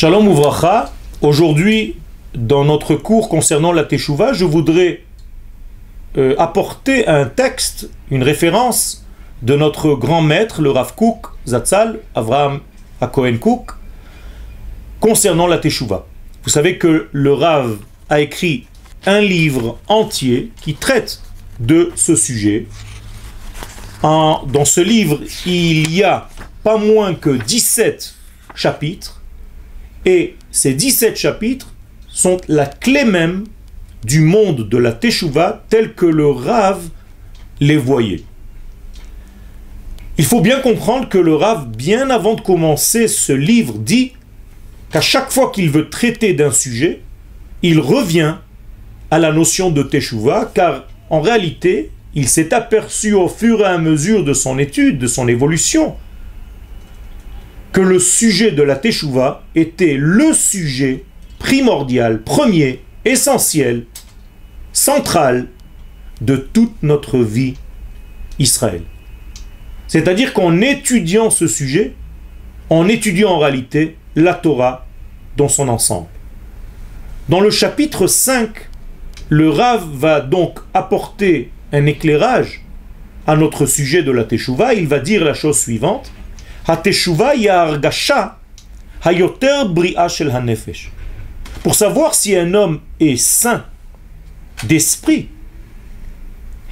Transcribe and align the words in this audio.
Shalom 0.00 0.28
Ouvracha, 0.28 0.90
aujourd'hui 1.20 1.96
dans 2.34 2.64
notre 2.64 2.94
cours 2.94 3.28
concernant 3.28 3.70
la 3.70 3.84
Teshuvah, 3.84 4.32
je 4.32 4.46
voudrais 4.46 5.02
euh, 6.16 6.34
apporter 6.38 7.06
un 7.06 7.26
texte, 7.26 7.90
une 8.10 8.22
référence 8.22 9.04
de 9.42 9.54
notre 9.56 9.92
grand 9.96 10.22
maître, 10.22 10.62
le 10.62 10.70
Rav 10.70 10.94
Kook, 10.94 11.26
Zatzal, 11.46 12.00
Avraham 12.14 12.60
Akohen 13.02 13.38
Kook, 13.38 13.72
concernant 15.00 15.46
la 15.46 15.58
Teshuvah. 15.58 16.06
Vous 16.44 16.48
savez 16.48 16.78
que 16.78 17.10
le 17.12 17.34
Rav 17.34 17.76
a 18.08 18.20
écrit 18.20 18.68
un 19.04 19.20
livre 19.20 19.78
entier 19.86 20.50
qui 20.62 20.76
traite 20.76 21.20
de 21.58 21.92
ce 21.94 22.16
sujet. 22.16 22.68
dans 24.02 24.64
ce 24.64 24.80
livre, 24.80 25.20
il 25.44 25.94
y 25.94 26.02
a 26.02 26.30
pas 26.64 26.78
moins 26.78 27.12
que 27.14 27.36
17 27.36 28.14
chapitres, 28.54 29.19
et 30.04 30.36
ces 30.50 30.74
17 30.74 31.16
chapitres 31.16 31.74
sont 32.08 32.38
la 32.48 32.66
clé 32.66 33.04
même 33.04 33.44
du 34.04 34.20
monde 34.20 34.68
de 34.68 34.78
la 34.78 34.92
Teshuvah 34.92 35.64
tel 35.68 35.94
que 35.94 36.06
le 36.06 36.30
Rav 36.30 36.88
les 37.60 37.76
voyait. 37.76 38.22
Il 40.18 40.24
faut 40.24 40.40
bien 40.40 40.60
comprendre 40.60 41.08
que 41.08 41.18
le 41.18 41.34
Rav, 41.34 41.68
bien 41.68 42.10
avant 42.10 42.34
de 42.34 42.40
commencer 42.40 43.08
ce 43.08 43.32
livre, 43.32 43.78
dit 43.78 44.12
qu'à 44.92 45.00
chaque 45.00 45.30
fois 45.30 45.50
qu'il 45.50 45.70
veut 45.70 45.88
traiter 45.88 46.32
d'un 46.34 46.50
sujet, 46.50 47.00
il 47.62 47.78
revient 47.78 48.36
à 49.10 49.18
la 49.18 49.32
notion 49.32 49.70
de 49.70 49.82
Teshuvah, 49.82 50.50
car 50.54 50.84
en 51.10 51.20
réalité, 51.20 51.90
il 52.14 52.28
s'est 52.28 52.54
aperçu 52.54 53.12
au 53.12 53.28
fur 53.28 53.60
et 53.60 53.64
à 53.64 53.78
mesure 53.78 54.24
de 54.24 54.32
son 54.32 54.58
étude, 54.58 54.98
de 54.98 55.06
son 55.06 55.28
évolution, 55.28 55.96
que 57.72 57.80
le 57.80 57.98
sujet 57.98 58.50
de 58.50 58.62
la 58.62 58.76
Teshuvah 58.76 59.44
était 59.54 59.96
le 59.96 60.32
sujet 60.32 61.04
primordial, 61.38 62.22
premier, 62.22 62.82
essentiel, 63.04 63.86
central 64.72 65.48
de 66.20 66.36
toute 66.36 66.82
notre 66.82 67.18
vie 67.18 67.54
Israël. 68.38 68.82
C'est-à-dire 69.86 70.32
qu'en 70.34 70.60
étudiant 70.60 71.30
ce 71.30 71.46
sujet, 71.46 71.94
en 72.68 72.88
étudiant 72.88 73.30
en 73.30 73.38
réalité 73.38 73.96
la 74.16 74.34
Torah 74.34 74.86
dans 75.36 75.48
son 75.48 75.68
ensemble. 75.68 76.08
Dans 77.28 77.40
le 77.40 77.50
chapitre 77.50 78.06
5, 78.06 78.50
le 79.28 79.50
Rav 79.50 79.88
va 79.94 80.20
donc 80.20 80.58
apporter 80.74 81.50
un 81.72 81.86
éclairage 81.86 82.62
à 83.26 83.36
notre 83.36 83.66
sujet 83.66 84.02
de 84.02 84.10
la 84.10 84.24
Teshuvah. 84.24 84.74
Il 84.74 84.88
va 84.88 84.98
dire 84.98 85.24
la 85.24 85.34
chose 85.34 85.58
suivante 85.58 86.10
pour 91.62 91.74
savoir 91.74 92.14
si 92.14 92.36
un 92.36 92.54
homme 92.54 92.80
est 93.00 93.16
saint 93.16 93.64
d'esprit, 94.64 95.28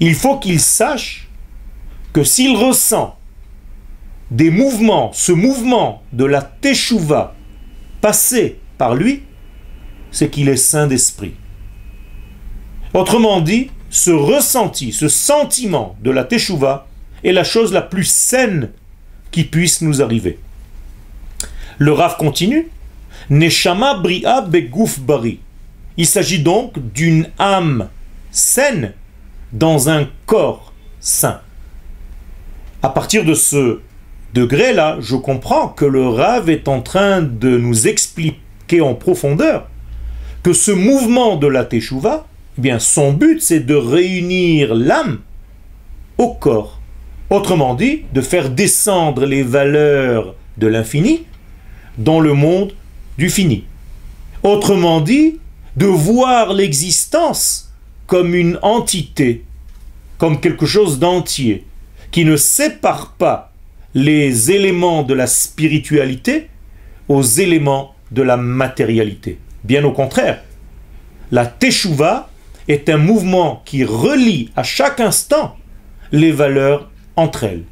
il 0.00 0.14
faut 0.14 0.38
qu'il 0.38 0.60
sache 0.60 1.28
que 2.12 2.24
s'il 2.24 2.56
ressent 2.56 3.16
des 4.30 4.50
mouvements, 4.50 5.10
ce 5.12 5.32
mouvement 5.32 6.02
de 6.12 6.24
la 6.24 6.42
teshuva 6.42 7.34
passé 8.00 8.58
par 8.78 8.94
lui, 8.94 9.22
c'est 10.10 10.30
qu'il 10.30 10.48
est 10.48 10.56
saint 10.56 10.86
d'esprit. 10.86 11.34
Autrement 12.94 13.40
dit, 13.40 13.70
ce 13.90 14.10
ressenti, 14.10 14.92
ce 14.92 15.08
sentiment 15.08 15.96
de 16.02 16.10
la 16.10 16.24
teshuva 16.24 16.86
est 17.24 17.32
la 17.32 17.44
chose 17.44 17.72
la 17.72 17.82
plus 17.82 18.04
saine 18.04 18.70
qui 19.32 19.44
puisse 19.44 19.80
nous 19.80 20.00
arriver. 20.00 20.38
Le 21.78 21.92
Rav 21.92 22.16
continue. 22.16 22.68
Bria. 23.28 24.44
Il 25.96 26.06
s'agit 26.06 26.42
donc 26.42 26.92
d'une 26.92 27.28
âme 27.38 27.88
saine 28.30 28.92
dans 29.52 29.88
un 29.88 30.08
corps 30.26 30.72
sain. 31.00 31.40
À 32.82 32.88
partir 32.88 33.24
de 33.24 33.34
ce 33.34 33.80
degré-là, 34.34 34.98
je 35.00 35.16
comprends 35.16 35.68
que 35.68 35.84
le 35.84 36.08
Rav 36.08 36.50
est 36.50 36.68
en 36.68 36.80
train 36.80 37.22
de 37.22 37.58
nous 37.58 37.88
expliquer 37.88 38.80
en 38.80 38.94
profondeur 38.94 39.68
que 40.42 40.52
ce 40.52 40.72
mouvement 40.72 41.36
de 41.36 41.46
la 41.46 41.64
Teshuvah, 41.64 42.26
eh 42.58 42.60
bien, 42.60 42.78
son 42.78 43.12
but 43.12 43.40
c'est 43.40 43.60
de 43.60 43.74
réunir 43.74 44.74
l'âme 44.74 45.20
au 46.18 46.34
corps. 46.34 46.81
Autrement 47.32 47.72
dit, 47.72 48.02
de 48.12 48.20
faire 48.20 48.50
descendre 48.50 49.24
les 49.24 49.42
valeurs 49.42 50.34
de 50.58 50.66
l'infini 50.66 51.24
dans 51.96 52.20
le 52.20 52.34
monde 52.34 52.74
du 53.16 53.30
fini. 53.30 53.64
Autrement 54.42 55.00
dit, 55.00 55.38
de 55.74 55.86
voir 55.86 56.52
l'existence 56.52 57.72
comme 58.06 58.34
une 58.34 58.58
entité, 58.60 59.46
comme 60.18 60.40
quelque 60.40 60.66
chose 60.66 60.98
d'entier, 60.98 61.64
qui 62.10 62.26
ne 62.26 62.36
sépare 62.36 63.12
pas 63.12 63.50
les 63.94 64.50
éléments 64.50 65.02
de 65.02 65.14
la 65.14 65.26
spiritualité 65.26 66.50
aux 67.08 67.22
éléments 67.22 67.94
de 68.10 68.20
la 68.20 68.36
matérialité. 68.36 69.38
Bien 69.64 69.84
au 69.84 69.92
contraire, 69.92 70.42
la 71.30 71.46
teshuva 71.46 72.28
est 72.68 72.90
un 72.90 72.98
mouvement 72.98 73.62
qui 73.64 73.84
relie 73.84 74.50
à 74.54 74.62
chaque 74.62 75.00
instant 75.00 75.56
les 76.12 76.30
valeurs 76.30 76.91
entre 77.16 77.44
elles. 77.44 77.64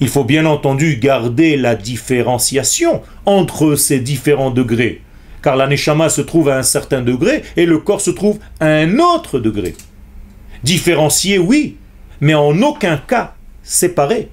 Il 0.00 0.08
faut 0.08 0.24
bien 0.24 0.44
entendu 0.44 0.96
garder 0.96 1.56
la 1.56 1.74
différenciation 1.74 3.02
entre 3.24 3.76
ces 3.76 3.98
différents 3.98 4.50
degrés, 4.50 5.00
car 5.42 5.56
la 5.56 5.66
neshama 5.66 6.08
se 6.08 6.20
trouve 6.20 6.50
à 6.50 6.58
un 6.58 6.62
certain 6.62 7.00
degré 7.00 7.42
et 7.56 7.66
le 7.66 7.78
corps 7.78 8.00
se 8.00 8.10
trouve 8.10 8.38
à 8.60 8.66
un 8.66 8.98
autre 8.98 9.38
degré. 9.38 9.74
Différencier, 10.62 11.38
oui, 11.38 11.76
mais 12.20 12.34
en 12.34 12.60
aucun 12.62 12.98
cas 12.98 13.34
séparé. 13.62 14.28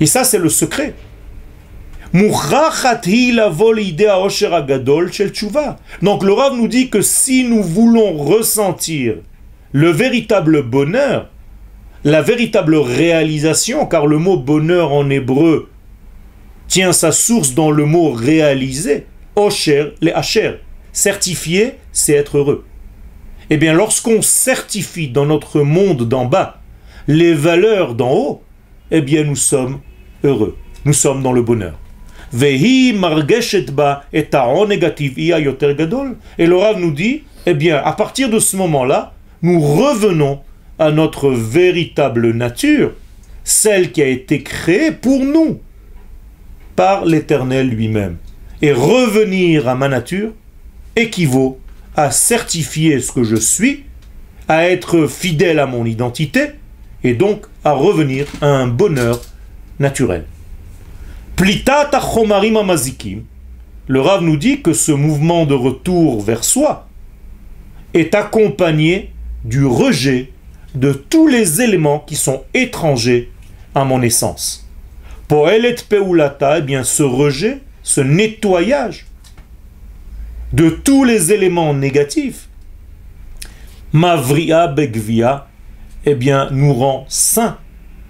Et 0.00 0.06
ça, 0.06 0.24
c'est 0.24 0.38
le 0.38 0.48
secret. 0.48 0.94
Donc 2.14 2.34
le 6.24 6.32
Rav 6.32 6.56
nous 6.56 6.68
dit 6.68 6.90
que 6.90 7.00
si 7.00 7.44
nous 7.44 7.62
voulons 7.62 8.18
ressentir 8.18 9.14
le 9.72 9.90
véritable 9.90 10.62
bonheur, 10.62 11.30
la 12.04 12.22
véritable 12.22 12.76
réalisation, 12.76 13.86
car 13.86 14.06
le 14.06 14.18
mot 14.18 14.36
bonheur 14.36 14.92
en 14.92 15.08
hébreu 15.08 15.70
tient 16.66 16.92
sa 16.92 17.12
source 17.12 17.54
dans 17.54 17.70
le 17.70 17.84
mot 17.84 18.10
réaliser, 18.12 19.06
Osher, 19.36 19.94
les 20.00 20.12
Hacher. 20.12 20.54
Certifier, 20.92 21.74
c'est 21.92 22.14
être 22.14 22.38
heureux. 22.38 22.64
Eh 23.50 23.56
bien, 23.56 23.72
lorsqu'on 23.72 24.22
certifie 24.22 25.08
dans 25.08 25.26
notre 25.26 25.60
monde 25.60 26.08
d'en 26.08 26.24
bas 26.24 26.60
les 27.08 27.34
valeurs 27.34 27.94
d'en 27.94 28.12
haut, 28.12 28.42
eh 28.90 29.00
bien, 29.00 29.24
nous 29.24 29.36
sommes 29.36 29.80
heureux. 30.24 30.56
Nous 30.84 30.92
sommes 30.92 31.22
dans 31.22 31.32
le 31.32 31.42
bonheur. 31.42 31.78
Et 32.32 32.56
le 36.46 36.56
Rav 36.56 36.80
nous 36.80 36.92
dit, 36.92 37.22
eh 37.46 37.54
bien, 37.54 37.76
à 37.84 37.92
partir 37.92 38.30
de 38.30 38.38
ce 38.38 38.56
moment-là, 38.56 39.14
nous 39.42 39.60
revenons 39.60 40.40
à 40.82 40.90
notre 40.90 41.30
véritable 41.30 42.32
nature, 42.32 42.90
celle 43.44 43.92
qui 43.92 44.02
a 44.02 44.08
été 44.08 44.42
créée 44.42 44.90
pour 44.90 45.24
nous 45.24 45.60
par 46.74 47.04
l'Éternel 47.04 47.68
lui-même. 47.68 48.16
Et 48.62 48.72
revenir 48.72 49.68
à 49.68 49.76
ma 49.76 49.88
nature 49.88 50.32
équivaut 50.96 51.60
à 51.94 52.10
certifier 52.10 52.98
ce 52.98 53.12
que 53.12 53.22
je 53.22 53.36
suis, 53.36 53.84
à 54.48 54.68
être 54.68 55.06
fidèle 55.06 55.60
à 55.60 55.66
mon 55.66 55.84
identité, 55.84 56.50
et 57.04 57.14
donc 57.14 57.46
à 57.62 57.74
revenir 57.74 58.26
à 58.40 58.48
un 58.48 58.66
bonheur 58.66 59.20
naturel. 59.78 60.24
Plitat 61.36 61.90
amazikim, 61.92 63.22
le 63.86 64.00
Rav 64.00 64.20
nous 64.24 64.36
dit 64.36 64.62
que 64.62 64.72
ce 64.72 64.90
mouvement 64.90 65.46
de 65.46 65.54
retour 65.54 66.22
vers 66.22 66.42
soi 66.42 66.88
est 67.94 68.16
accompagné 68.16 69.12
du 69.44 69.64
rejet 69.64 70.32
de 70.74 70.92
tous 70.92 71.26
les 71.26 71.60
éléments 71.60 72.00
qui 72.00 72.16
sont 72.16 72.44
étrangers 72.54 73.30
à 73.74 73.84
mon 73.84 74.02
essence. 74.02 74.68
Poelet 75.28 75.76
peulata, 75.88 76.58
eh 76.58 76.62
bien 76.62 76.84
ce 76.84 77.02
rejet, 77.02 77.60
ce 77.82 78.00
nettoyage 78.00 79.06
de 80.52 80.68
tous 80.68 81.04
les 81.04 81.32
éléments 81.32 81.72
négatifs, 81.74 82.48
Mavria 83.92 84.68
Begvia, 84.68 85.48
eh 86.04 86.14
bien 86.14 86.48
nous 86.50 86.72
rend 86.74 87.06
saints 87.08 87.58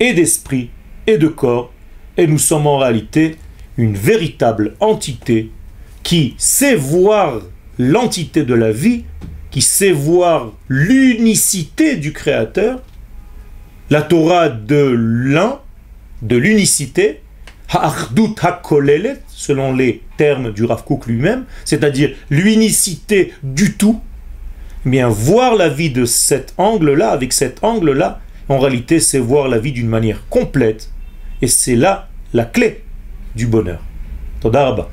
et 0.00 0.12
d'esprit 0.12 0.70
et 1.06 1.18
de 1.18 1.28
corps, 1.28 1.72
et 2.16 2.26
nous 2.26 2.38
sommes 2.38 2.66
en 2.66 2.78
réalité 2.78 3.36
une 3.76 3.96
véritable 3.96 4.74
entité 4.80 5.50
qui 6.02 6.34
sait 6.38 6.76
voir 6.76 7.40
l'entité 7.78 8.44
de 8.44 8.54
la 8.54 8.70
vie 8.70 9.04
qui 9.54 9.62
sait 9.62 9.92
voir 9.92 10.50
l'unicité 10.68 11.94
du 11.94 12.12
Créateur, 12.12 12.82
la 13.88 14.02
Torah 14.02 14.48
de 14.48 14.96
l'un, 14.98 15.60
de 16.22 16.36
l'unicité, 16.36 17.20
ha'achdut 17.68 18.34
ha'kolelet, 18.42 19.18
selon 19.28 19.72
les 19.72 20.02
termes 20.16 20.52
du 20.52 20.64
Rav 20.64 20.82
Kook 20.82 21.06
lui-même, 21.06 21.44
c'est-à-dire 21.64 22.16
l'unicité 22.30 23.32
du 23.44 23.74
tout, 23.74 24.00
eh 24.86 24.90
bien 24.90 25.08
voir 25.08 25.54
la 25.54 25.68
vie 25.68 25.90
de 25.90 26.04
cet 26.04 26.54
angle-là, 26.58 27.10
avec 27.10 27.32
cet 27.32 27.62
angle-là, 27.62 28.20
en 28.48 28.58
réalité 28.58 28.98
c'est 28.98 29.20
voir 29.20 29.46
la 29.46 29.58
vie 29.58 29.70
d'une 29.70 29.86
manière 29.86 30.26
complète, 30.30 30.90
et 31.42 31.46
c'est 31.46 31.76
là 31.76 32.08
la 32.32 32.44
clé 32.44 32.82
du 33.36 33.46
bonheur. 33.46 33.84
Todaraba. 34.40 34.90